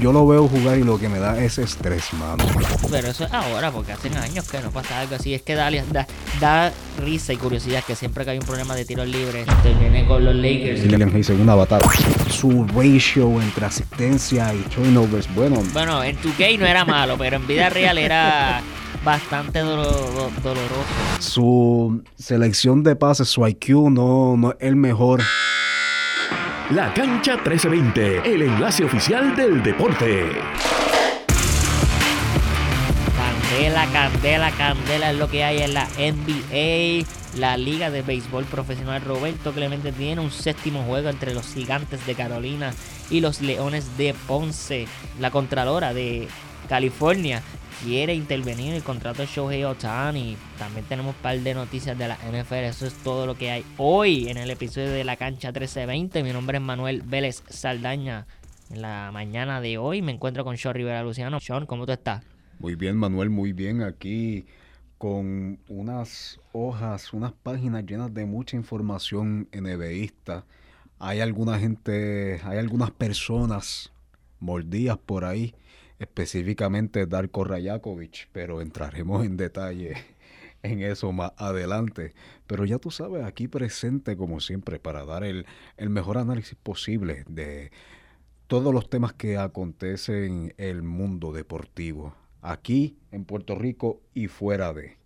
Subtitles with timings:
[0.00, 2.44] yo lo veo jugar y lo que me da es estrés, mano.
[2.90, 5.34] Pero eso es ahora, porque hace años que no pasa algo así.
[5.34, 5.70] Es que da,
[6.40, 6.72] da,
[7.02, 9.46] risa y curiosidad que siempre que hay un problema de tiros libres,
[9.78, 10.84] viene con los Lakers.
[10.84, 11.86] Y en una batalla.
[12.30, 15.62] Su ratio entre asistencia y turnovers, bueno.
[15.72, 18.62] Bueno, en tu gay no era malo, pero en vida real era
[19.04, 20.30] bastante doloroso.
[21.20, 25.22] Su selección de pases, su IQ no, no es el mejor.
[26.70, 30.26] La Cancha 1320, el enlace oficial del deporte.
[33.16, 37.06] Candela, candela, candela es lo que hay en la NBA.
[37.38, 42.16] La Liga de Béisbol Profesional Roberto Clemente tiene un séptimo juego entre los Gigantes de
[42.16, 42.74] Carolina
[43.10, 44.88] y los Leones de Ponce.
[45.20, 46.26] La Contralora de
[46.66, 47.42] California
[47.84, 50.36] quiere intervenir en el contrato de Shohei Otani.
[50.58, 52.54] También tenemos un par de noticias de la NFL.
[52.54, 56.22] Eso es todo lo que hay hoy en el episodio de la cancha 1320.
[56.22, 58.26] Mi nombre es Manuel Vélez Saldaña.
[58.70, 61.38] En la mañana de hoy me encuentro con Sean Rivera Luciano.
[61.40, 62.24] Sean, ¿cómo tú estás?
[62.58, 63.82] Muy bien, Manuel, muy bien.
[63.82, 64.46] Aquí
[64.98, 70.44] con unas hojas, unas páginas llenas de mucha información NBAista.
[70.98, 73.92] Hay alguna gente, hay algunas personas
[74.40, 75.54] mordidas por ahí
[75.98, 79.94] específicamente Darko Rajakovic, pero entraremos en detalle
[80.62, 82.14] en eso más adelante.
[82.46, 87.24] Pero ya tú sabes, aquí presente como siempre para dar el, el mejor análisis posible
[87.28, 87.70] de
[88.46, 94.72] todos los temas que acontecen en el mundo deportivo, aquí en Puerto Rico y fuera
[94.72, 94.96] de.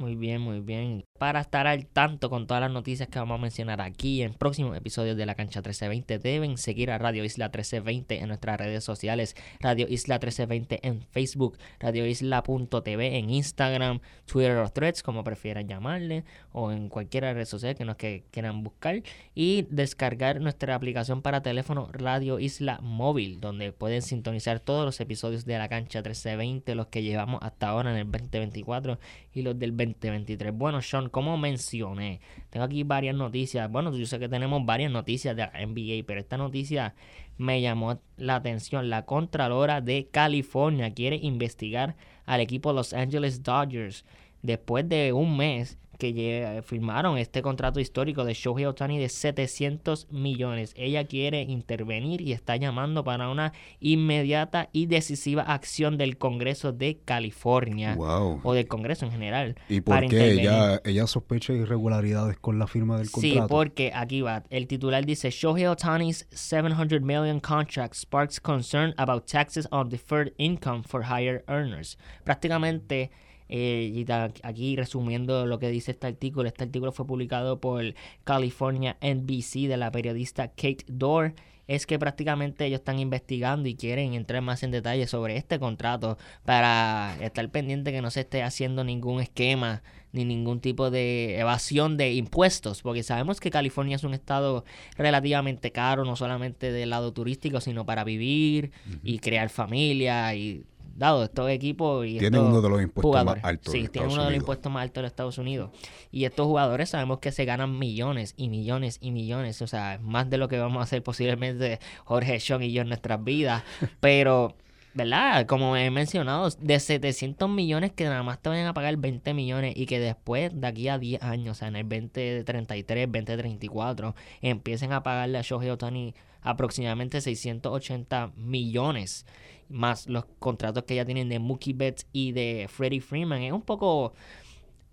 [0.00, 1.04] Muy bien, muy bien.
[1.18, 4.74] Para estar al tanto con todas las noticias que vamos a mencionar aquí en próximos
[4.74, 9.36] episodios de la cancha 1320, deben seguir a Radio Isla 1320 en nuestras redes sociales,
[9.60, 16.24] Radio Isla 1320 en Facebook, Radio Isla.tv en Instagram, Twitter o Threads, como prefieran llamarle,
[16.52, 19.02] o en cualquier red social que nos quieran buscar,
[19.34, 25.44] y descargar nuestra aplicación para teléfono Radio Isla Móvil, donde pueden sintonizar todos los episodios
[25.44, 28.98] de la cancha 1320, los que llevamos hasta ahora en el 2024
[29.34, 30.52] y los del 2023.
[30.52, 32.20] Bueno, Sean, como mencioné,
[32.50, 33.70] tengo aquí varias noticias.
[33.70, 36.94] Bueno, yo sé que tenemos varias noticias de la NBA, pero esta noticia
[37.38, 38.90] me llamó la atención.
[38.90, 41.96] La Contralora de California quiere investigar
[42.26, 44.04] al equipo Los Angeles Dodgers
[44.42, 50.72] después de un mes que firmaron este contrato histórico de Shohei Otani de 700 millones.
[50.76, 56.98] Ella quiere intervenir y está llamando para una inmediata y decisiva acción del Congreso de
[57.04, 59.56] California o del Congreso en general.
[59.68, 63.42] ¿Y por qué ella, ella sospecha irregularidades con la firma del contrato?
[63.42, 64.42] Sí, porque aquí va.
[64.50, 70.82] El titular dice Shohei Otani's 700 million contract sparks concern about taxes on deferred income
[70.82, 71.98] for higher earners.
[72.24, 73.10] Prácticamente
[73.52, 74.06] eh, y
[74.44, 77.82] aquí resumiendo lo que dice este artículo, este artículo fue publicado por
[78.22, 81.34] California NBC de la periodista Kate Dorr.
[81.66, 86.16] Es que prácticamente ellos están investigando y quieren entrar más en detalle sobre este contrato
[86.44, 89.82] para estar pendiente que no se esté haciendo ningún esquema
[90.12, 94.64] ni ningún tipo de evasión de impuestos, porque sabemos que California es un estado
[94.96, 98.72] relativamente caro, no solamente del lado turístico, sino para vivir
[99.04, 100.64] y crear familia y
[101.00, 104.30] dado estos equipos y tiene uno de los impuestos más altos sí tiene uno de
[104.30, 105.70] los impuestos más altos de Estados Unidos.
[106.12, 110.28] Y estos jugadores sabemos que se ganan millones y millones y millones o sea más
[110.28, 113.62] de lo que vamos a hacer posiblemente Jorge Sean y yo en nuestras vidas
[114.00, 114.54] pero
[114.94, 115.46] ¿verdad?
[115.46, 119.74] Como he mencionado, de 700 millones que nada más te vayan a pagar 20 millones
[119.76, 124.92] y que después, de aquí a 10 años, o sea, en el 2033, 2034, empiecen
[124.92, 129.26] a pagarle a Shohei Otani aproximadamente 680 millones
[129.68, 133.42] más los contratos que ya tienen de Mookie Betts y de Freddie Freeman.
[133.42, 134.12] Es un poco,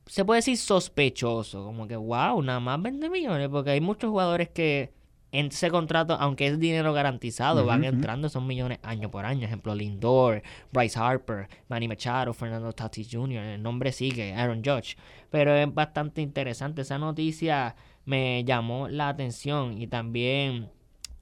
[0.05, 4.49] se puede decir sospechoso, como que, wow, nada más 20 millones, porque hay muchos jugadores
[4.49, 4.91] que
[5.31, 9.45] en ese contrato, aunque es dinero garantizado, van entrando esos millones año por año.
[9.45, 14.95] Ejemplo, Lindor, Bryce Harper, Manny Machado, Fernando Tatis Jr., el nombre sigue, Aaron Judge.
[15.29, 16.81] Pero es bastante interesante.
[16.81, 20.69] Esa noticia me llamó la atención y también,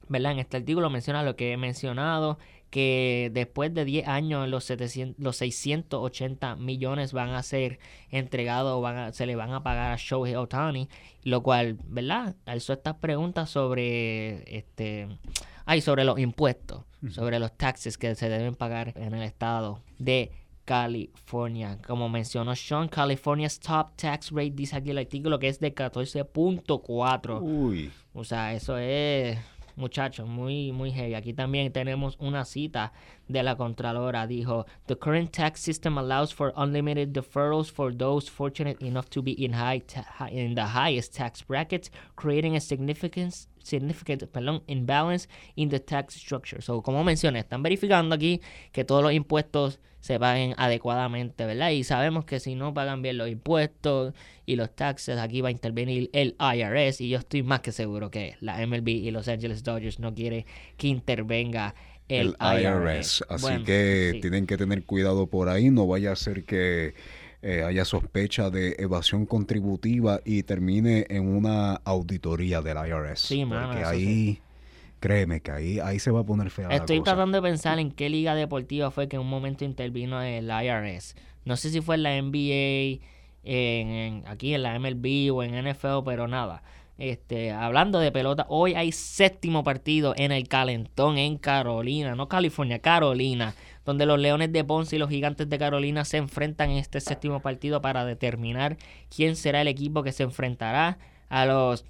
[0.08, 0.32] ¿verdad?
[0.32, 2.38] En este artículo menciona lo que he mencionado
[2.76, 7.78] que después de 10 años los, 700, los 680 millones van a ser
[8.10, 10.90] entregados o se le van a pagar a Shohei Otani,
[11.22, 12.36] lo cual, ¿verdad?
[12.44, 15.08] Alzó estas preguntas sobre este
[15.64, 20.30] ay, sobre los impuestos, sobre los taxes que se deben pagar en el estado de
[20.66, 21.78] California.
[21.86, 27.40] Como mencionó Sean, California's top tax rate, dice aquí el artículo, que es de 14.4.
[27.40, 27.90] Uy.
[28.12, 29.38] O sea, eso es
[29.76, 31.14] muchachos, muy, muy heavy.
[31.14, 32.92] Aquí también tenemos una cita
[33.28, 34.26] de la Contralora.
[34.26, 39.32] Dijo, The current tax system allows for unlimited deferrals for those fortunate enough to be
[39.32, 39.82] in, high
[40.30, 46.62] in the highest tax brackets, creating a significant significant perdón, imbalance in the tax structure.
[46.62, 48.40] So, como mencioné, están verificando aquí
[48.72, 51.70] que todos los impuestos se paguen adecuadamente, ¿verdad?
[51.70, 54.14] Y sabemos que si no pagan bien los impuestos
[54.46, 58.08] y los taxes, aquí va a intervenir el IRS y yo estoy más que seguro
[58.08, 60.46] que la MLB y Los Angeles Dodgers no quiere
[60.76, 61.74] que intervenga
[62.08, 63.24] el, IRS.
[63.28, 66.94] Así que tienen que tener cuidado por ahí, no vaya a ser que
[67.48, 73.20] eh, haya sospecha de evasión contributiva y termine en una auditoría del IRS.
[73.20, 74.40] Sí, mano, porque ahí,
[74.98, 77.92] créeme que ahí, ahí se va a poner fea Estoy la tratando de pensar en
[77.92, 81.14] qué liga deportiva fue que en un momento intervino el IRS.
[81.44, 83.00] No sé si fue en la NBA,
[83.44, 86.64] en, aquí en la MLB o en NFL, pero nada.
[86.98, 92.80] Este, hablando de pelota, hoy hay séptimo partido en el Calentón en Carolina, no California,
[92.80, 93.54] Carolina,
[93.86, 97.40] donde los Leones de Ponce y los Gigantes de Carolina se enfrentan en este séptimo
[97.40, 98.76] partido para determinar
[99.08, 100.98] quién será el equipo que se enfrentará
[101.30, 101.86] a los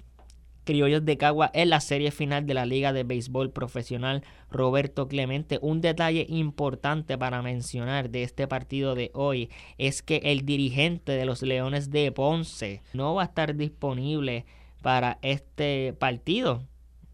[0.63, 5.59] Criollos de Cagua en la serie final de la Liga de Béisbol Profesional Roberto Clemente.
[5.61, 11.25] Un detalle importante para mencionar de este partido de hoy es que el dirigente de
[11.25, 14.45] los Leones de Ponce no va a estar disponible
[14.81, 16.63] para este partido,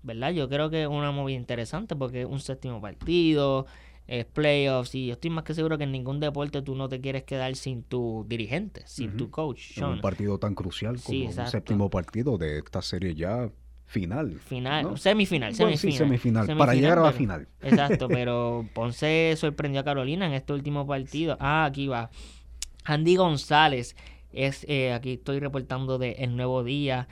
[0.02, 0.32] ¿verdad?
[0.32, 3.68] Yo creo que es una movida interesante porque es un séptimo partido,
[4.08, 7.00] es playoffs y yo estoy más que seguro que en ningún deporte tú no te
[7.00, 9.78] quieres quedar sin tu dirigente, sin tu coach.
[9.78, 13.50] un partido tan crucial como un séptimo partido de esta serie ya
[13.86, 14.40] final.
[14.40, 17.48] Final, semifinal, semifinal, semifinal, Para llegar a la final.
[17.62, 21.38] Exacto, pero Ponce sorprendió a Carolina en este último partido.
[21.40, 22.10] Ah, aquí va.
[22.86, 23.96] Andy González
[24.32, 27.08] es, eh, aquí estoy reportando de El Nuevo Día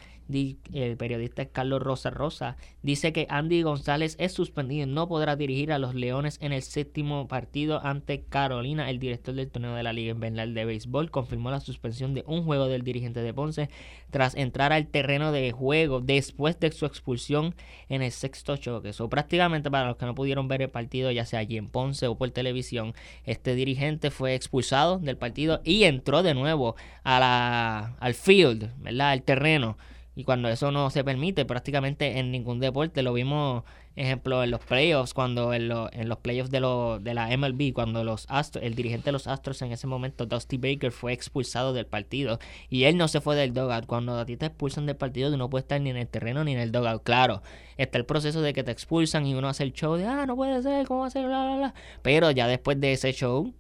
[0.74, 5.72] el periodista Carlos Rosa Rosa, dice que Andy González es suspendido y no podrá dirigir
[5.72, 8.90] a los Leones en el séptimo partido ante Carolina.
[8.90, 12.44] El director del torneo de la Liga Invernal de Béisbol confirmó la suspensión de un
[12.44, 13.70] juego del dirigente de Ponce
[14.10, 17.56] tras entrar al terreno de juego después de su expulsión
[17.90, 18.90] en el sexto choque.
[18.90, 22.08] Eso prácticamente para los que no pudieron ver el partido, ya sea allí en Ponce
[22.08, 22.94] o por televisión,
[23.26, 29.12] este dirigente fue expulsado del partido y entró de nuevo a la, al field, ¿verdad?
[29.12, 29.78] Al terreno
[30.14, 33.64] y cuando eso no se permite prácticamente en ningún deporte, lo vimos,
[33.96, 38.04] ejemplo, en los playoffs, cuando en, en los playoffs de, lo, de la MLB, cuando
[38.04, 41.86] los Astros, el dirigente de los Astros en ese momento, Dusty Baker, fue expulsado del
[41.86, 43.86] partido y él no se fue del dugout.
[43.86, 46.44] Cuando a ti te expulsan del partido, tú no puedes estar ni en el terreno
[46.44, 47.04] ni en el dugout.
[47.04, 47.42] Claro,
[47.78, 50.36] está el proceso de que te expulsan y uno hace el show de, ah, no
[50.36, 51.26] puede ser, ¿cómo va a ser?
[51.26, 51.74] Bla, bla, bla.
[52.02, 53.54] Pero ya después de ese show,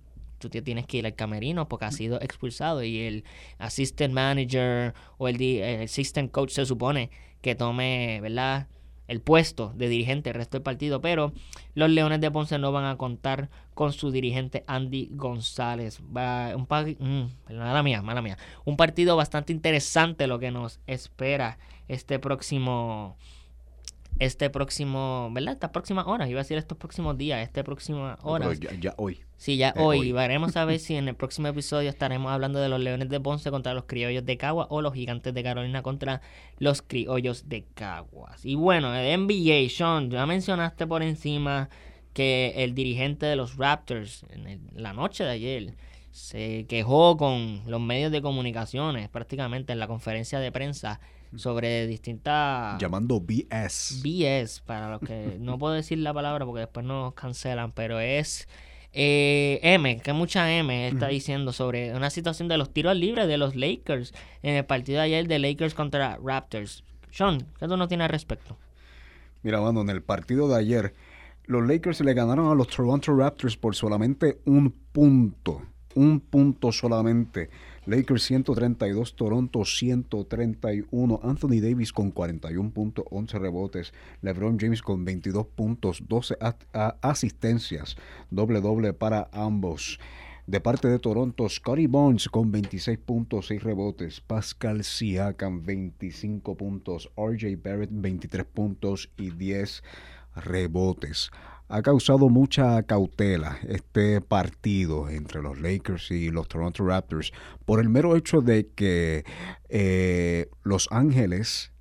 [0.50, 3.24] tú tienes que ir al camerino porque ha sido expulsado y el
[3.58, 7.10] assistant manager o el, el assistant coach se supone
[7.42, 8.68] que tome, ¿verdad?
[9.12, 11.34] el puesto de dirigente el resto del partido, pero
[11.74, 16.00] los Leones de Ponce no van a contar con su dirigente Andy González.
[16.16, 18.38] Va un mm, mala mía, mala mía.
[18.64, 21.58] Un partido bastante interesante lo que nos espera
[21.90, 23.18] este próximo
[24.20, 25.54] este próximo, ¿verdad?
[25.54, 28.60] Estas próximas horas, iba a decir estos próximos días, este próximo horas.
[28.60, 29.22] ya, hoy.
[29.38, 30.00] Sí, ya hoy.
[30.00, 30.12] hoy.
[30.12, 33.50] Veremos a ver si en el próximo episodio estaremos hablando de los Leones de Ponce
[33.50, 36.22] contra los Criollos de Cagua o los Gigantes de Carolina contra
[36.60, 38.46] los Criollos de Caguas.
[38.46, 41.70] Y bueno, el NBA, Sean, ya mencionaste por encima
[42.14, 45.74] que el dirigente de los Raptors en la noche de ayer
[46.12, 51.00] se quejó con los medios de comunicaciones prácticamente en la conferencia de prensa
[51.36, 52.80] sobre distintas...
[52.80, 54.02] Llamando BS.
[54.04, 58.48] BS, para los que no puedo decir la palabra porque después nos cancelan, pero es
[58.94, 63.38] eh, M, que mucha M está diciendo sobre una situación de los tiros libres de
[63.38, 66.84] los Lakers en el partido de ayer de Lakers contra Raptors.
[67.10, 68.58] Sean, ¿qué tú no tienes al respecto?
[69.44, 70.94] Mira, bueno, en el partido de ayer,
[71.46, 75.62] los Lakers le ganaron a los Toronto Raptors por solamente un punto.
[75.96, 77.50] Un punto solamente.
[77.86, 81.20] Lakers 132, Toronto 131.
[81.24, 83.94] Anthony Davis con 41 puntos, 11 rebotes.
[84.22, 86.38] LeBron James con 22 puntos, 12
[87.02, 87.96] asistencias.
[88.30, 90.00] Doble doble para ambos.
[90.46, 94.22] De parte de Toronto, Scotty Bones con 26 puntos, 6 rebotes.
[94.22, 97.10] Pascal Siakam 25 puntos.
[97.18, 99.82] RJ Barrett 23 puntos y 10
[100.36, 101.32] rebotes
[101.72, 107.32] ha causado mucha cautela este partido entre los Lakers y los Toronto Raptors
[107.64, 109.24] por el mero hecho de que
[109.70, 111.72] eh, Los Ángeles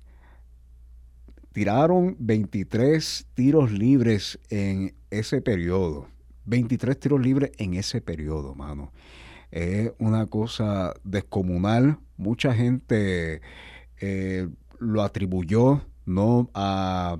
[1.51, 6.07] tiraron 23 tiros libres en ese periodo.
[6.45, 8.93] 23 tiros libres en ese periodo, mano.
[9.51, 11.97] Es una cosa descomunal.
[12.15, 13.41] Mucha gente
[13.99, 14.47] eh,
[14.79, 17.17] lo atribuyó no a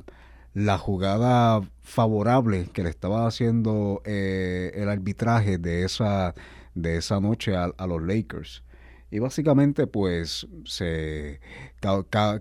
[0.54, 6.34] la jugada favorable que le estaba haciendo eh, el arbitraje de esa,
[6.76, 8.64] de esa noche a, los Lakers.
[9.10, 11.40] Y básicamente pues se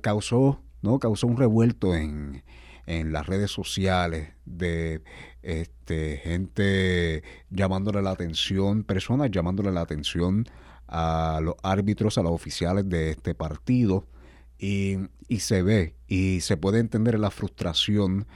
[0.00, 0.98] causó ¿no?
[0.98, 2.42] Causó un revuelto en,
[2.86, 5.02] en las redes sociales de
[5.42, 10.46] este, gente llamándole la atención, personas llamándole la atención
[10.88, 14.06] a los árbitros, a los oficiales de este partido.
[14.62, 18.26] Y, y se ve y se puede entender la frustración.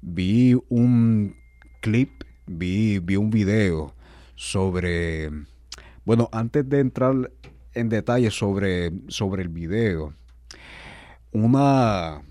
[0.00, 1.36] Vi un
[1.80, 3.94] clip, vi, vi un video
[4.34, 5.30] sobre,
[6.04, 7.30] bueno, antes de entrar
[7.74, 10.14] en detalle sobre, sobre el video,
[11.30, 12.22] una,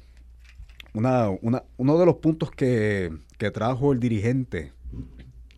[0.93, 4.73] una, una, uno de los puntos que, que trajo el dirigente,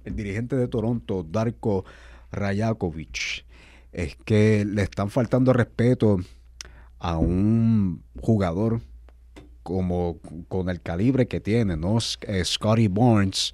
[0.05, 1.86] el dirigente de Toronto, Darko
[2.31, 3.46] Rajakovic,
[3.91, 6.19] es que le están faltando respeto
[7.00, 8.82] a un jugador
[9.63, 11.98] como con el calibre que tiene, ¿no?
[12.22, 13.53] Eh, Scotty Barnes.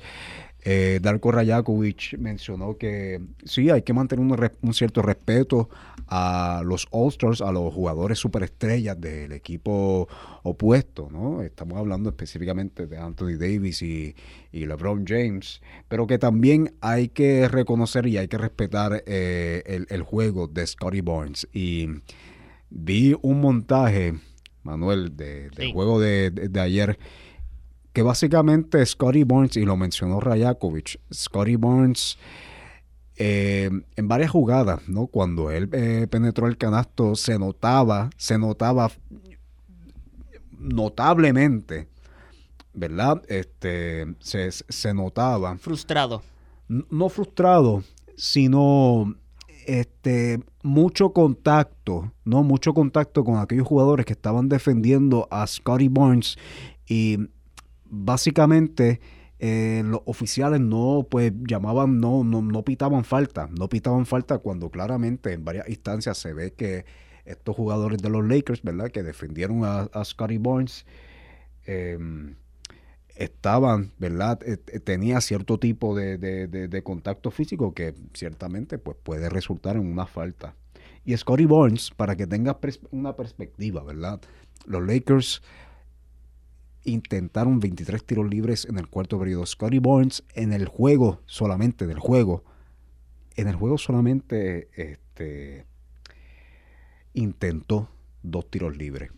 [0.68, 5.70] Eh, Darko Rajakovic mencionó que sí, hay que mantener un, un cierto respeto
[6.08, 10.08] a los All-Stars, a los jugadores superestrellas del equipo
[10.42, 11.44] opuesto, ¿no?
[11.44, 14.16] Estamos hablando específicamente de Anthony Davis y,
[14.52, 20.02] LeBron James, pero que también hay que reconocer y hay que respetar eh, el, el,
[20.02, 21.48] juego de Scotty Barnes.
[21.54, 21.90] Y
[22.76, 24.14] vi un montaje,
[24.64, 27.00] Manuel, de, del juego de, de, ayer,
[27.94, 32.18] que básicamente Scotty Barnes, y lo mencionó Rajakovic, Scotty Barnes
[33.16, 35.08] eh, en varias jugadas, ¿no?
[35.08, 38.92] Cuando él eh, penetró el canasto, se notaba, se notaba
[40.60, 41.88] notablemente,
[42.74, 43.22] ¿verdad?
[43.30, 45.58] Este, se, se notaba.
[45.58, 46.24] Frustrado.
[46.68, 47.84] No frustrado,
[48.18, 49.16] sino
[49.66, 52.44] este, mucho contacto, ¿no?
[52.44, 56.38] Mucho contacto con aquellos jugadores que estaban defendiendo a Scotty Barnes
[56.88, 57.18] y
[57.86, 59.00] básicamente
[59.40, 64.70] eh, los oficiales no pues llamaban, no, no, no pitaban falta, no pitaban falta cuando
[64.70, 66.86] claramente en varias instancias se ve que
[67.26, 68.92] estos jugadores de los Lakers, ¿verdad?
[68.92, 70.86] Que defendieron a, Scotty Barnes,
[71.66, 72.36] em,
[73.16, 74.40] estaban, ¿verdad?
[74.46, 80.06] Eh, eh, tenía cierto tipo de, contacto físico que ciertamente pues, puede resultar en una
[80.06, 80.56] falta.
[81.06, 82.58] Y Scotty Barnes, para que tenga
[82.92, 84.20] una perspectiva, ¿verdad?
[84.66, 85.42] Los Lakers
[86.84, 89.46] intentaron 23 tiros libres en el cuarto periodo.
[89.46, 92.44] Scotty Barnes en el juego, solamente del juego,
[93.36, 95.66] en el juego solamente este,
[97.14, 97.90] intentó
[98.24, 99.12] dos tiros libres.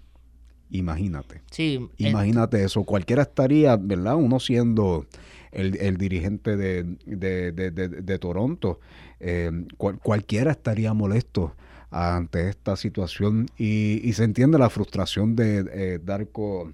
[0.72, 1.42] Imagínate.
[1.52, 1.88] Sí.
[1.98, 2.84] Imagínate eso.
[2.84, 4.16] Cualquiera estaría, ¿verdad?
[4.16, 5.06] Uno siendo
[5.52, 8.80] el, dirigente de, de, Toronto,
[9.20, 11.56] eh, cualquiera estaría molesto
[11.90, 16.74] ante esta situación y, se entiende la frustración de eh, Darko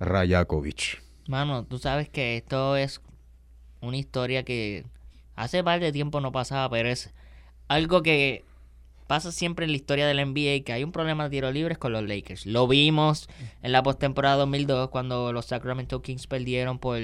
[0.00, 1.02] Rajakovic.
[1.28, 3.00] Mano, tú sabes que esto es
[3.80, 4.84] una historia que
[5.36, 7.12] hace par de tiempo no pasaba, pero es
[7.68, 8.44] algo que
[9.08, 11.92] pasa siempre en la historia del NBA, que hay un problema de tiro libres con
[11.92, 12.46] los Lakers.
[12.46, 13.28] Lo vimos
[13.62, 17.00] en la postemporada 2002 cuando los Sacramento Kings perdieron por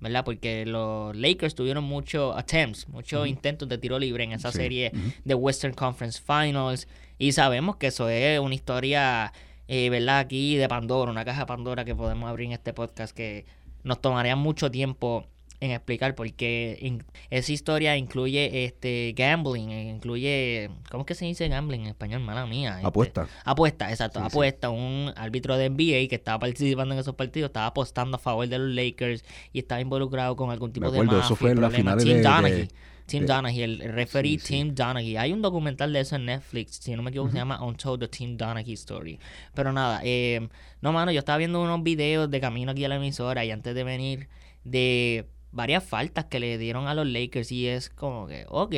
[0.00, 0.24] ¿verdad?
[0.24, 4.92] Porque los Lakers tuvieron muchos attempts, muchos intentos de tiro libre en esa serie
[5.24, 9.32] de Western Conference Finals y sabemos que eso es una historia
[9.66, 10.20] eh, ¿verdad?
[10.20, 13.44] Aquí de Pandora, una caja de Pandora que podemos abrir en este podcast que
[13.82, 15.26] nos tomaría mucho tiempo
[15.60, 17.00] en explicar porque
[17.30, 22.20] esa historia incluye este gambling, eh, incluye ¿cómo es que se dice gambling en español?
[22.20, 22.76] Mala mía.
[22.76, 23.28] Este, apuesta.
[23.44, 24.70] Apuesta, exacto, apuesta.
[24.70, 28.58] Un árbitro de NBA que estaba participando en esos partidos, estaba apostando a favor de
[28.58, 31.98] los Lakers y estaba involucrado con algún tipo de mafia, eso fue en la final
[31.98, 32.68] de,
[33.08, 35.16] Tim Donaghy, el referee Tim Donaghy.
[35.16, 38.08] Hay un documental de eso en Netflix, si no me equivoco, se llama Untold the
[38.08, 39.18] Tim Donaghy Story.
[39.54, 40.46] Pero nada, eh,
[40.82, 43.74] no, mano, yo estaba viendo unos videos de camino aquí a la emisora y antes
[43.74, 44.28] de venir
[44.62, 48.74] de varias faltas que le dieron a los Lakers y es como que, ok,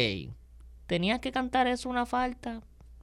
[0.87, 2.61] ¿tenías que cantar eso una falta?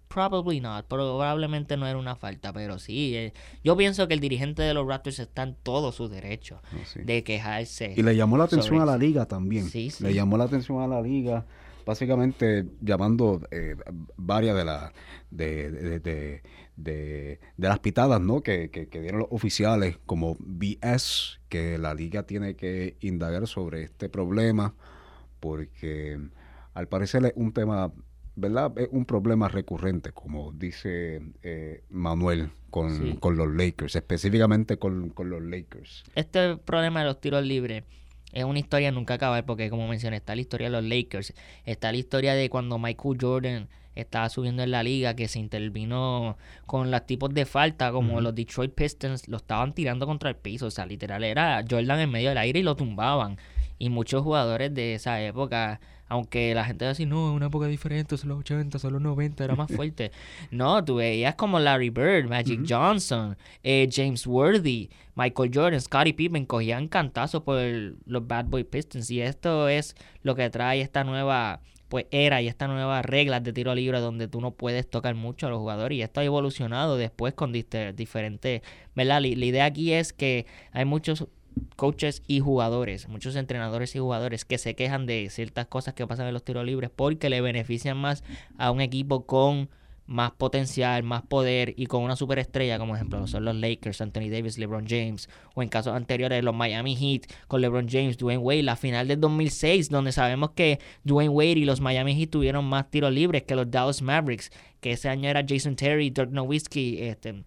[0.08, 0.86] Probably not.
[0.88, 3.16] Probablemente no era una falta, pero sí.
[3.16, 3.34] Eh,
[3.64, 7.24] yo pienso que el dirigente de los Raptors está en todo su derecho oh, de
[7.24, 7.94] quejarse.
[7.96, 9.66] Y le llamó la atención a la liga también.
[9.70, 10.04] Sí, sí.
[10.04, 11.46] Le llamó la atención a la liga,
[11.86, 13.76] básicamente llamando eh,
[14.16, 14.92] varias de las
[15.30, 16.42] de,
[16.78, 18.42] de, de, las pitadas ¿no?
[18.42, 23.84] que, que, que, dieron los oficiales como BS, que la liga tiene que indagar sobre
[23.84, 24.74] este problema,
[25.40, 26.20] porque
[26.74, 27.92] al parecer es un tema
[28.38, 28.72] ¿verdad?
[28.78, 36.04] Es un problema recurrente, como dice eh, Manuel, con, los Lakers, específicamente con, los Lakers.
[36.14, 37.84] Este problema de los tiros libres
[38.32, 41.34] es una historia nunca acabar, porque como mencioné, está la historia de los Lakers,
[41.66, 46.38] está la historia de cuando Michael Jordan estaba subiendo en la liga, que se intervino
[46.66, 50.68] con los tipos de falta, como los Detroit Pistons, lo estaban tirando contra el piso,
[50.68, 53.38] o sea, literal era Jordan en medio del aire y lo tumbaban.
[53.80, 57.48] Y muchos jugadores de esa época, aunque la gente va a decir, no, es una
[57.48, 60.12] época diferente, son los 80, son los 90, era más fuerte.
[60.52, 66.46] no, tú veías como Larry Bird, Magic Johnson, eh, James Worthy, Michael Jordan, Scottie Pippen,
[66.46, 67.60] cogían cantazos por
[68.06, 69.10] los Bad Boy Pistons.
[69.12, 73.54] Y esto es lo que trae esta nueva pues era y esta nueva reglas de
[73.54, 76.98] tiro libre donde tú no puedes tocar mucho a los jugadores y esto ha evolucionado
[76.98, 78.62] después con diferentes,
[78.96, 79.22] ¿verdad?
[79.22, 81.28] La, la idea aquí es que hay muchos
[81.76, 86.28] coaches y jugadores, muchos entrenadores y jugadores que se quejan de ciertas cosas que pasan
[86.28, 88.24] en los tiros libres porque le benefician más
[88.58, 89.70] a un equipo con
[90.08, 94.58] más potencial, más poder y con una superestrella, como ejemplo son los Lakers, Anthony Davis,
[94.58, 98.78] LeBron James, o en casos anteriores los Miami Heat con LeBron James, Dwayne Wade, la
[98.78, 103.12] final del 2006, donde sabemos que Dwayne Wade y los Miami Heat tuvieron más tiros
[103.12, 107.44] libres que los Dallas Mavericks, que ese año era Jason Terry, Dirk Nowitzki, este,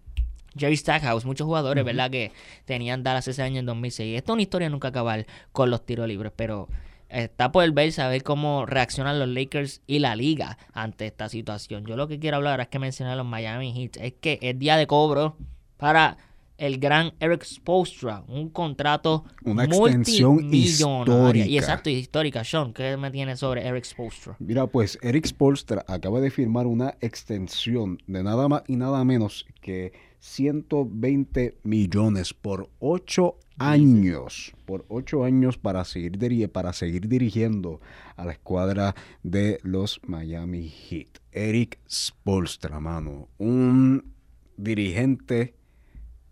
[0.55, 2.11] Jerry Stackhouse, muchos jugadores, ¿verdad?
[2.11, 2.31] Que
[2.65, 4.17] tenían Dallas ese año en 2006.
[4.17, 6.67] Esta es una historia nunca acabar con los tiros libres, pero
[7.11, 11.85] está por ver, saber cómo reaccionan los Lakers y la liga ante esta situación.
[11.85, 14.57] Yo lo que quiero hablar es que mencioné a los Miami Heat, es que es
[14.57, 15.37] día de cobro
[15.77, 16.17] para
[16.61, 21.47] el gran Eric Spoelstra, un contrato una extensión histórica.
[21.47, 22.43] Y exacto, histórica.
[22.43, 24.35] Sean, ¿qué me tiene sobre Eric Spoelstra?
[24.37, 29.47] Mira, pues Eric Spoelstra acaba de firmar una extensión de nada más y nada menos
[29.59, 29.91] que
[30.21, 37.81] 120 millones por 8 años, por 8 años para seguir, para seguir dirigiendo
[38.15, 41.17] a la escuadra de los Miami Heat.
[41.31, 44.13] Eric Spolstra, mano, un
[44.57, 45.55] dirigente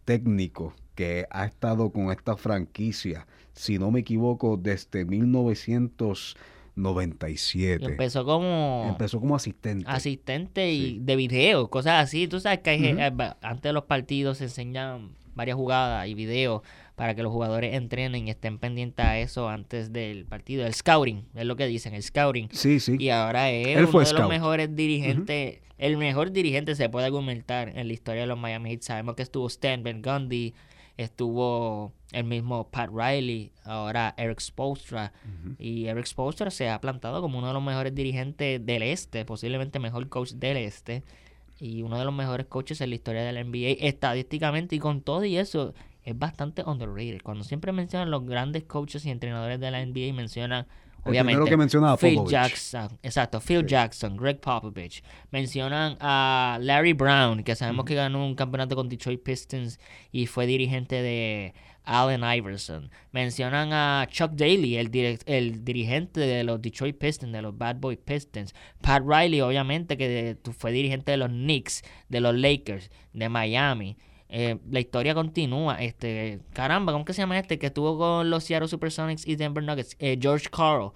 [0.06, 5.04] técnico que ha estado con esta franquicia, si no me equivoco, desde
[6.80, 7.86] 1997.
[7.86, 9.86] empezó como empezó como asistente.
[9.88, 12.28] Asistente y de video, cosas así.
[12.28, 16.62] Tú sabes que eh, antes de los partidos se enseñan varias jugadas y videos
[16.96, 20.66] para que los jugadores entrenen y estén pendientes a eso antes del partido.
[20.66, 22.50] El scouting, es lo que dicen, el scouting.
[22.52, 22.98] Sí, sí.
[23.00, 27.88] Y ahora es uno de los mejores dirigentes, el mejor dirigente se puede argumentar en
[27.88, 28.82] la historia de los Miami Heat.
[28.82, 30.54] Sabemos que estuvo Stan Van Gundy,
[31.00, 35.14] estuvo el mismo Pat Riley, ahora Eric Spoelstra.
[35.58, 39.80] Y Eric Spoelstra se ha plantado como uno de los mejores dirigentes del este, posiblemente
[39.80, 41.04] mejor coach del este.
[41.58, 45.24] Y uno de los mejores coaches en la historia del NBA, estadísticamente y con todo
[45.24, 47.22] y eso, es bastante underrated.
[47.22, 50.68] Cuando siempre mencionan los grandes coaches y entrenadores de la NBA, mencionan
[51.04, 55.04] obviamente que Phil Jackson, exacto, Phil Jackson, Greg Popovich.
[55.32, 59.80] Mencionan a Larry Brown, que sabemos que ganó un campeonato con Detroit Pistons
[60.12, 62.92] y fue dirigente de Allen Iverson.
[63.12, 67.98] Mencionan a Chuck Daly, el, el dirigente de los Detroit Pistons, de los Bad Boy
[67.98, 68.54] Pistons.
[68.82, 73.98] Pat Riley, obviamente, que fue dirigente de los Knicks, de los Lakers, de Miami.
[74.30, 75.82] Eh, la historia continúa.
[75.82, 77.58] Este, caramba, ¿cómo que se llama este?
[77.58, 79.96] Que estuvo con los Seattle Supersonics y Denver Nuggets.
[80.00, 80.92] Eh, George Carl.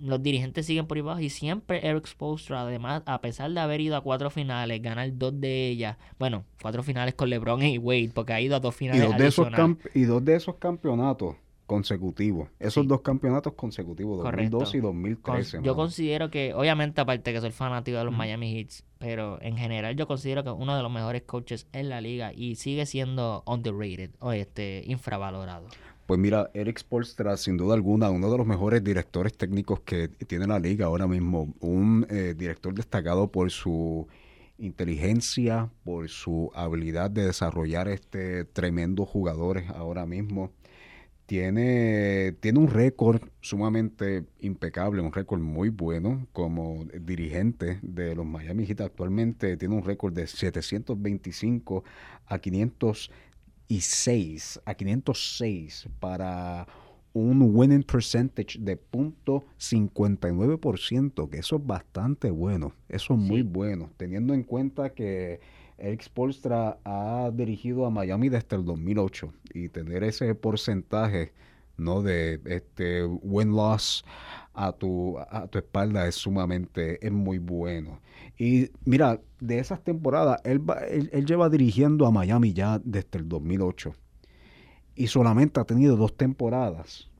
[0.00, 3.94] Los dirigentes siguen por ahí y siempre Eric Spoelstra, además, a pesar de haber ido
[3.94, 8.32] a cuatro finales, ganar dos de ellas, bueno, cuatro finales con LeBron y Wade, porque
[8.32, 9.00] ha ido a dos finales.
[9.00, 11.36] Y dos, y dos de esos campeonatos
[11.72, 12.50] consecutivos.
[12.58, 15.60] Esos dos campeonatos consecutivos, 2012 y 2013.
[15.62, 19.96] yo considero que, obviamente, aparte que soy fanático de los Miami Heat, pero en general
[19.96, 24.10] yo considero que uno de los mejores coaches en la liga y sigue siendo underrated
[24.20, 25.68] o este infravalorado.
[26.04, 30.46] Pues mira, Eric Spolstra, sin duda alguna, uno de los mejores directores técnicos que tiene
[30.46, 31.54] la liga ahora mismo.
[31.60, 34.06] Un eh, director destacado por su
[34.58, 40.52] inteligencia, por su habilidad de desarrollar este tremendos jugadores ahora mismo
[41.32, 48.66] tiene, tiene un récord sumamente impecable, un récord muy bueno como dirigente de los Miami
[48.66, 48.82] Heat.
[48.82, 51.84] Actualmente tiene un récord de 725
[52.26, 56.66] a 506, a 506 para
[57.14, 64.34] un winning percentage de .59%, que eso es bastante bueno, eso es muy bueno, teniendo
[64.34, 65.40] en cuenta que
[65.78, 71.32] Eric Spolstra ha dirigido a Miami desde el 2008 y tener ese porcentaje
[71.76, 74.04] no de este win-loss
[74.54, 78.00] a tu, a tu espalda es sumamente, es muy bueno.
[78.38, 80.62] Y mira, de esas temporadas, él,
[81.12, 83.94] él lleva dirigiendo a Miami ya desde el 2008
[84.94, 87.10] y solamente ha tenido dos temporadas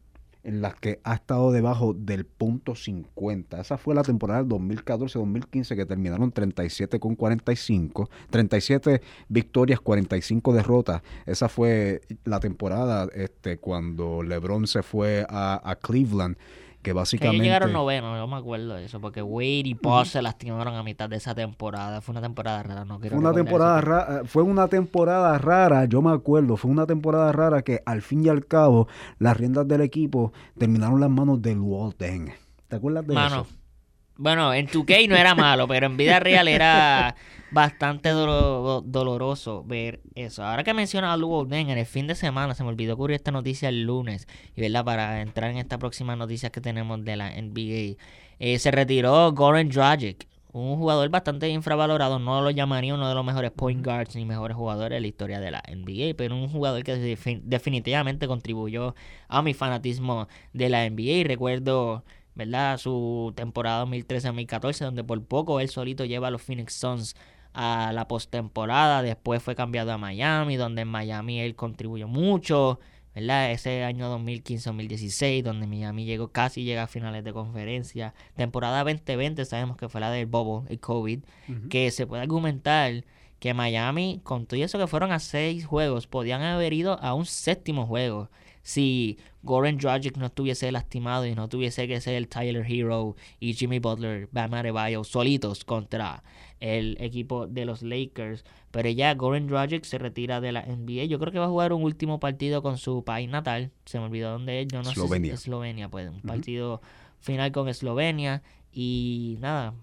[0.44, 3.61] en las que ha estado debajo del punto 50.
[3.61, 11.02] Esa fue la temporada del 2014-2015 que terminaron 37 con 45, 37 victorias, 45 derrotas.
[11.26, 16.37] Esa fue la temporada este, cuando LeBron se fue a, Cleveland
[16.82, 17.38] que básicamente...
[17.38, 20.82] Que llegaron noveno, yo me acuerdo de eso, porque Wade y Paul se lastimaron a
[20.82, 22.00] mitad de esa temporada.
[22.00, 26.02] Fue una temporada rara, no quiero fue una temporada rara, Fue una temporada rara, yo
[26.02, 29.80] me acuerdo, fue una temporada rara que al fin y al cabo las riendas del
[29.80, 32.32] equipo terminaron las manos del Walden.
[32.68, 33.46] ¿Te acuerdas de eso?
[34.16, 37.16] Bueno, en 2K no era malo, pero en vida real era
[37.52, 40.44] bastante doloroso ver eso.
[40.44, 43.30] Ahora que menciona a Lugo en el fin de semana se me olvidó cubrir esta
[43.30, 47.30] noticia el lunes, y verdad, para entrar en esta próxima noticia que tenemos de la
[47.30, 47.96] NBA.
[48.38, 53.24] Eh, se retiró Goran Dragic, un jugador bastante infravalorado, no lo llamaría uno de los
[53.24, 56.82] mejores point guards ni mejores jugadores de la historia de la NBA, pero un jugador
[56.84, 56.96] que
[57.44, 58.94] definitivamente contribuyó
[59.28, 61.02] a mi fanatismo de la NBA.
[61.02, 62.78] Y recuerdo ¿verdad?
[62.78, 67.14] Su temporada 2013-2014, donde por poco él solito lleva a los Phoenix Suns
[67.54, 69.02] a la postemporada.
[69.02, 72.80] Después fue cambiado a Miami, donde en Miami él contribuyó mucho.
[73.14, 73.52] ¿verdad?
[73.52, 78.14] Ese año 2015-2016, donde Miami llegó casi llega a finales de conferencia.
[78.36, 81.20] Temporada 2020, sabemos que fue la del Bobo, el COVID,
[81.68, 83.04] que se puede argumentar
[83.38, 87.26] que Miami, con todo eso que fueron a seis juegos, podían haber ido a un
[87.26, 88.30] séptimo juego
[88.62, 93.54] si Goran Dragic no estuviese lastimado y no tuviese que ser el Tyler Hero y
[93.54, 96.22] Jimmy Butler, Bam Adebayo solitos contra
[96.62, 98.44] el equipo de los Lakers.
[98.70, 101.05] Pero ya Goran Dragic se retira de la NBA.
[101.05, 103.72] Yo creo que va a jugar un último partido con su país natal.
[103.85, 104.68] Se me olvidó dónde es.
[104.68, 105.33] Yo no Eslovenia.
[105.33, 106.09] sé si Eslovenia, pues.
[106.09, 106.81] Un partido
[107.20, 108.42] final con Eslovenia.
[108.72, 109.75] Y nada,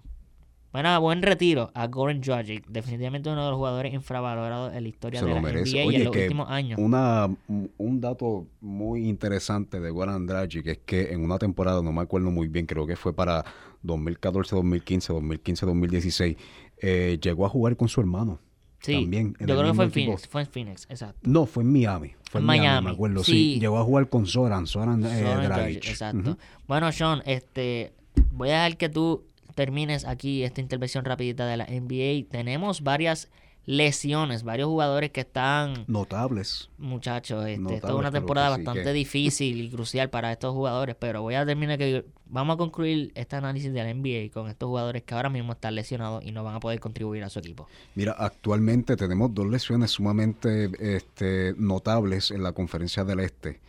[0.72, 5.20] bueno, buen retiro a Goran Dragic, definitivamente uno de los jugadores infravalorados en la historia
[5.20, 6.78] de la NBA y en los últimos años.
[6.78, 12.02] Una, un dato muy interesante de Goran Dragic es que en una temporada, no me
[12.02, 13.44] acuerdo muy bien, creo que fue para
[13.84, 16.36] 2014-2015, 2015-2016,
[16.80, 18.40] eh, llegó a jugar con su hermano.
[18.80, 21.18] Sí, también, yo creo que fue en Phoenix, fue en Phoenix, exacto.
[21.22, 22.12] No, fue en Miami.
[22.30, 23.58] Fue en Miami, me acuerdo, sí.
[23.60, 25.86] Llegó a jugar con Soran, Soran, eh, Dragic.
[25.86, 26.38] Exacto.
[26.66, 27.92] Bueno, Sean, este,
[28.32, 33.28] voy a dejar que tú termines aquí esta intervención rapidita de la NBA, tenemos varias
[33.66, 36.70] lesiones, varios jugadores que están notables.
[36.78, 41.44] Muchachos, este, es una temporada bastante difícil y crucial para estos jugadores, pero voy a
[41.44, 45.28] terminar que vamos a concluir este análisis de la NBA con estos jugadores que ahora
[45.28, 47.68] mismo están lesionados y no van a poder contribuir a su equipo.
[47.94, 53.60] Mira, actualmente tenemos dos lesiones sumamente este, notables en la conferencia del Este.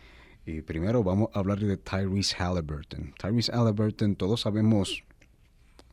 [0.44, 3.14] Y primero vamos a hablar de Tyrese Halliburton.
[3.20, 5.04] Tyrese Halliburton, todos sabemos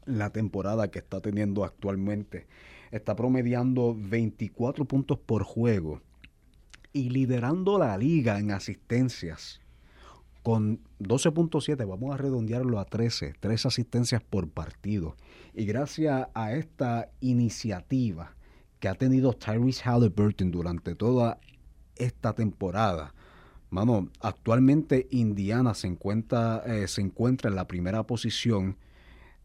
[0.05, 2.47] la temporada que está teniendo actualmente.
[2.91, 6.01] Está promediando 24 puntos por juego
[6.93, 9.61] y liderando la liga en asistencias
[10.43, 15.15] con 12.7, vamos a redondearlo a 13, 3 asistencias por partido.
[15.53, 18.33] Y gracias a esta iniciativa
[18.79, 21.39] que ha tenido Tyrese Halliburton durante toda
[21.97, 23.13] esta temporada,
[23.69, 28.77] mano, actualmente Indiana se encuentra, eh, se encuentra en la primera posición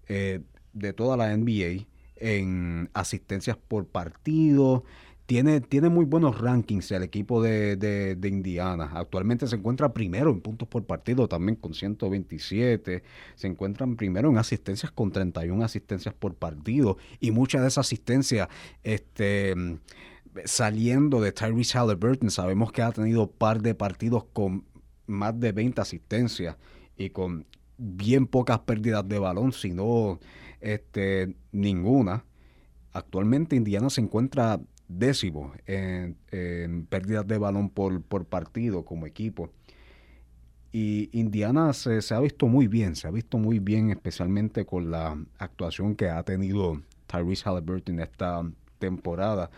[0.08, 0.40] eh,
[0.72, 4.84] de toda la NBA en asistencias por partido.
[5.26, 8.90] Tiene, tiene muy buenos rankings el equipo de, de, Indiana.
[8.94, 13.02] Actualmente se encuentra primero en puntos por partido, también con 127.
[13.34, 16.98] Se encuentran primero en asistencias con 31 asistencias por partido.
[17.20, 18.48] Y muchas de esas asistencias
[18.82, 19.54] este,
[20.44, 22.30] saliendo de Tyrese Halliburton.
[22.30, 24.64] Sabemos que ha tenido par de partidos con
[25.06, 26.56] más de 20 asistencias
[26.96, 27.46] y con
[27.78, 30.20] bien pocas pérdidas de balón, sino
[30.64, 32.24] este, ninguna.
[32.92, 36.16] Actualmente Indiana se encuentra décimo en,
[36.88, 39.50] pérdidas de balón por, por, partido como equipo.
[40.72, 45.16] Y Indiana se, ha visto muy bien, se ha visto muy bien, especialmente con la
[45.38, 48.42] actuación que ha tenido Tyrese Halliburton esta
[48.78, 49.50] temporada.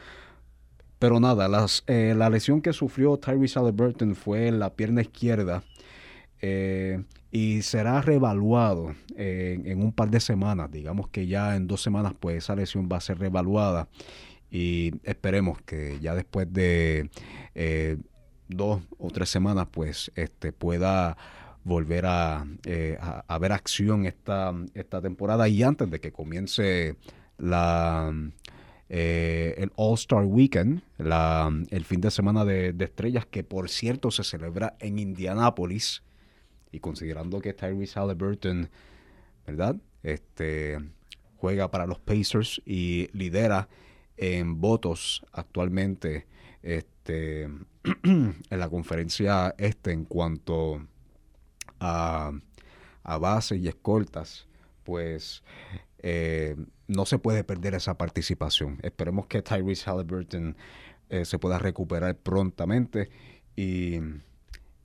[0.99, 5.62] Pero nada, las, eh, la lesión que sufrió Tyrese Halliburton fue en la pierna izquierda
[6.42, 7.03] eh,
[7.37, 10.72] y será reevaluado en, un par de semanas.
[10.72, 13.88] Digamos que ya en dos semanas pues esa lesión va a ser reevaluada
[14.51, 17.11] y esperemos que ya después de
[17.55, 17.99] eh,
[18.49, 21.18] dos o tres semanas pues este pueda
[21.62, 22.07] volver
[22.64, 26.96] eh, a, ver acción esta, esta temporada y antes de que comience
[27.37, 28.14] la
[28.88, 34.12] el All Star Weekend, la, el fin de semana de, de, estrellas, que por cierto
[34.12, 36.06] se celebra en Indianápolis
[36.71, 38.71] y considerando que Tyrese Halliburton,
[39.47, 39.77] ¿verdad?
[40.03, 40.79] Este,
[41.37, 43.69] juega para los Pacers y lidera
[44.17, 46.27] en votos actualmente
[46.63, 47.43] este,
[48.03, 50.87] en la conferencia este en cuanto
[51.79, 52.33] a,
[53.03, 54.49] a bases y escoltas,
[54.85, 55.43] pues
[55.99, 56.57] eh,
[56.89, 58.79] no se puede perder esa participación.
[58.83, 60.57] Esperemos que Tyrese Halliburton
[61.09, 63.11] eh, se pueda recuperar prontamente
[63.55, 63.99] y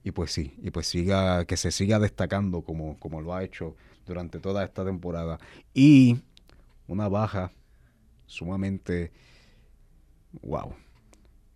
[0.03, 3.75] y pues sí, y pues siga, que se siga destacando como, como lo ha hecho
[4.05, 5.39] durante toda esta temporada.
[5.73, 6.19] Y
[6.87, 7.51] una baja
[8.25, 9.11] sumamente
[10.41, 10.73] wow.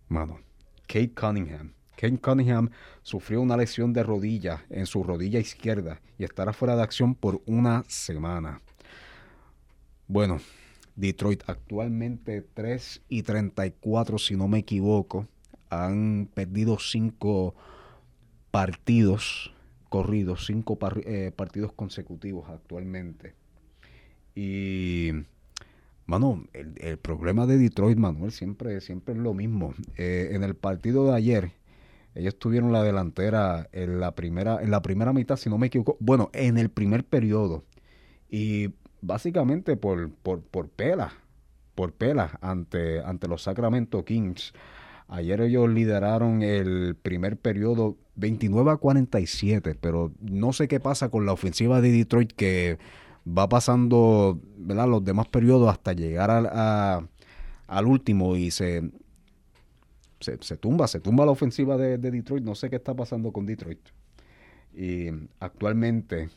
[0.08, 0.40] Mano,
[0.86, 1.72] Kate Cunningham.
[1.96, 2.70] Kate Cunningham
[3.02, 7.42] sufrió una lesión de rodilla en su rodilla izquierda y estará fuera de acción por
[7.46, 8.60] una semana.
[10.06, 10.38] Bueno,
[10.94, 15.26] Detroit actualmente 3 y 34 si no me equivoco.
[15.68, 17.54] Han perdido 5
[18.56, 19.52] partidos
[19.90, 23.34] corridos, 5 eh, partidos consecutivos actualmente.
[24.34, 25.10] Y
[26.06, 29.74] Mano, el, problema de Detroit, Manuel, siempre, siempre es lo mismo.
[29.98, 31.52] Eh, en el partido de ayer,
[32.14, 35.98] ellos tuvieron la delantera en la primera, en la primera mitad, si no me equivoco.
[36.00, 37.62] Bueno, en el primer periodo.
[38.30, 41.12] Y básicamente por, por, por pela,
[41.74, 44.54] por pela ante, ante los Sacramento Kings.
[45.08, 51.26] Ayer ellos lideraron el primer periodo 29 a 47, pero no sé qué pasa con
[51.26, 52.78] la ofensiva de Detroit que
[53.26, 57.08] va pasando los demás periodos hasta llegar al,
[57.66, 58.90] al último y se,
[60.20, 62.44] se, tumba, se tumba la ofensiva de, Detroit.
[62.44, 63.80] No sé qué está pasando con Detroit.
[64.74, 65.08] Y
[65.40, 66.28] actualmente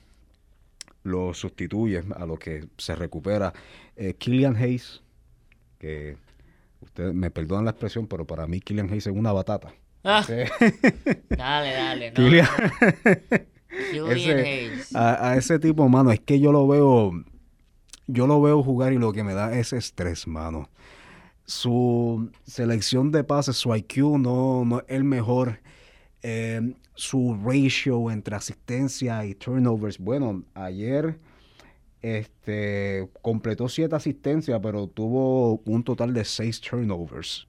[1.03, 3.53] lo sustituye a lo que se recupera
[3.95, 5.01] eh, Killian Hayes,
[5.77, 6.17] que
[6.81, 9.73] ustedes me perdonan la expresión, pero para mí Killian Hayes es una batata.
[10.03, 10.25] Ah.
[11.29, 12.13] dale, dale.
[14.95, 17.11] a, ese tipo, mano, es que yo lo veo,
[18.07, 20.69] yo lo veo jugar y lo que me da es estrés, mano.
[21.45, 25.59] Su selección de pases, su IQ no, no es el mejor.
[26.21, 29.97] Eh, su ratio entre asistencia y turnovers.
[29.97, 31.17] Bueno, ayer
[32.01, 37.47] este, completó siete asistencias, pero tuvo un total de seis turnovers.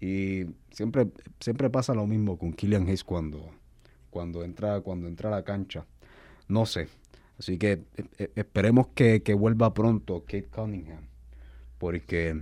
[0.00, 1.08] Y siempre,
[1.40, 3.50] siempre pasa lo mismo con Killian Hayes cuando,
[4.08, 5.86] cuando entra, cuando entra a la cancha.
[6.48, 6.88] No sé.
[7.38, 11.06] Así que eh, eh, esperemos que, vuelva pronto Kate Cunningham.
[11.78, 12.38] Porque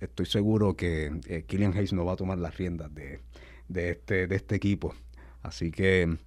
[0.00, 3.20] estoy seguro que eh, Killian Hayes no va a tomar las riendas de,
[3.90, 4.94] este, de este equipo.
[5.42, 6.18] Así que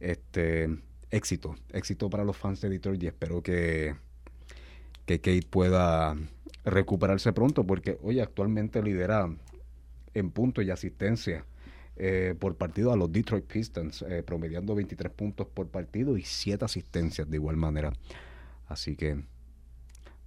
[0.00, 0.68] este
[1.16, 3.96] éxito, éxito para los fans de Detroit y espero que,
[5.06, 6.16] que Kate pueda
[6.64, 9.28] recuperarse pronto porque oye actualmente lidera
[10.14, 11.44] en puntos y asistencia
[11.98, 16.62] eh, por partido a los Detroit Pistons, eh, promediando 23 puntos por partido y 7
[16.62, 17.90] asistencias de igual manera.
[18.68, 19.24] Así que,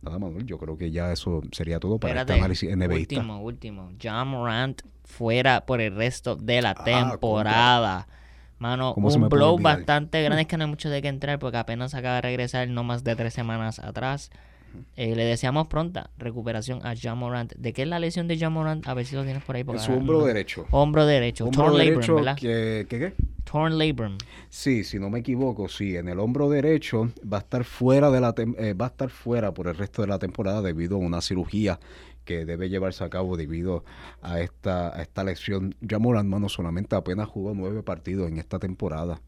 [0.01, 2.95] nada, Manuel, yo creo que ya eso sería todo para este análisis NBA.
[2.95, 3.91] Último, último.
[4.01, 8.07] John Morant fuera por el resto de la ah, temporada.
[8.59, 10.41] Mano, un blow bastante grande.
[10.41, 13.03] Es que no hay mucho de qué entrar porque apenas acaba de regresar no más
[13.03, 14.29] de tres semanas atrás.
[14.95, 17.53] Eh, le deseamos pronta recuperación a John Morant.
[17.55, 18.87] ¿De qué es la lesión de John Morant?
[18.87, 19.65] A ver si lo tienes por ahí.
[19.73, 20.67] Es su hombro derecho.
[20.71, 21.47] Hombro derecho.
[21.47, 22.37] Torn derecho, ¿verdad?
[22.37, 23.13] ¿qué, qué,
[23.49, 24.17] Torn labrum.
[24.49, 25.95] Sí, si no me equivoco, sí.
[25.95, 29.53] En el hombro derecho va a estar fuera de la eh, va a estar fuera
[29.53, 31.79] por el resto de la temporada debido a una cirugía
[32.25, 33.83] que debe llevarse a cabo debido
[34.21, 35.75] a esta, a esta lesión.
[35.87, 39.21] John Morant, mano, solamente apenas jugó nueve partidos en esta temporada.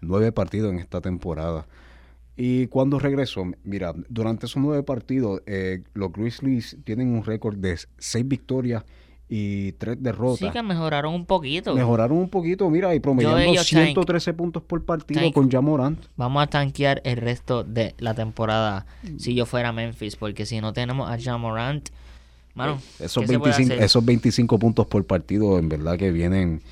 [0.00, 1.66] Nueve partidos en esta temporada.
[2.36, 7.78] Y cuando regresó, mira, durante esos nueve partidos, eh, los Grizzlies tienen un récord de
[7.98, 8.84] seis victorias
[9.28, 10.38] y tres derrotas.
[10.38, 11.74] Sí, que mejoraron un poquito.
[11.74, 16.04] Mejoraron un poquito, mira, y promediando 113 puntos por partido con Jamorant.
[16.16, 18.86] Vamos a tanquear el resto de la temporada
[19.18, 21.88] si yo fuera Memphis, porque si no tenemos a Jamorant,
[22.56, 26.62] mano, esos, 25, esos 25 puntos por partido, en verdad que vienen,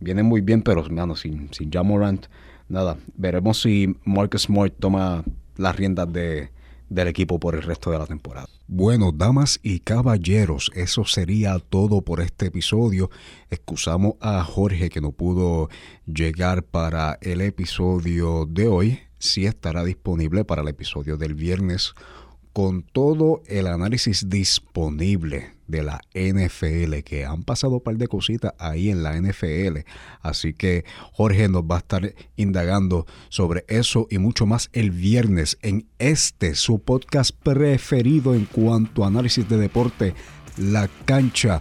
[0.00, 2.26] vienen muy bien, pero, mano, sin, sin Jamorant
[2.68, 5.22] nada, veremos si Marcus Smart toma
[5.56, 6.50] las riendas de,
[6.88, 8.48] del equipo por el resto de la temporada.
[8.66, 13.10] Bueno, damas y caballeros, eso sería todo por este episodio.
[13.50, 15.68] Excusamos a Jorge que no pudo
[16.06, 18.98] llegar para el episodio de hoy.
[19.18, 21.94] Sí estará disponible para el episodio del viernes
[22.54, 28.52] con todo el análisis disponible de la NFL, que han pasado un par de cositas
[28.58, 29.78] ahí en la NFL.
[30.22, 35.58] Así que Jorge nos va a estar indagando sobre eso y mucho más el viernes
[35.62, 40.14] en este, su podcast preferido en cuanto a análisis de deporte,
[40.56, 41.60] La Cancha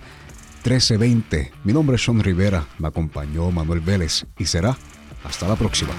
[0.63, 1.51] 1320.
[1.63, 4.77] Mi nombre es Sean Rivera, me acompañó Manuel Vélez y será
[5.23, 5.93] hasta la próxima.